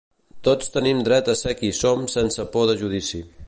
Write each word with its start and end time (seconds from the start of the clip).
Tots 0.47 0.71
tenim 0.77 1.03
dret 1.09 1.29
a 1.33 1.37
ser 1.43 1.55
qui 1.61 1.71
som 1.83 2.09
sense 2.17 2.47
por 2.57 2.67
de 2.71 2.79
judici. 2.83 3.25